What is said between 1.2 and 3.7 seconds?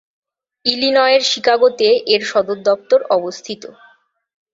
শিকাগোতে এর সদর দফতর অবস্থিত।